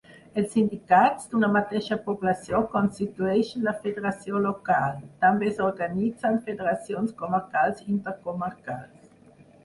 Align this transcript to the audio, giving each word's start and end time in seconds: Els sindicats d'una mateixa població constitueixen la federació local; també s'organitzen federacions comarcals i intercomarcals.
Els 0.41 0.47
sindicats 0.53 1.25
d'una 1.33 1.47
mateixa 1.55 1.97
població 2.05 2.61
constitueixen 2.71 3.67
la 3.67 3.73
federació 3.83 4.39
local; 4.45 4.95
també 5.25 5.51
s'organitzen 5.59 6.39
federacions 6.47 7.13
comarcals 7.21 7.85
i 7.85 7.87
intercomarcals. 7.97 9.13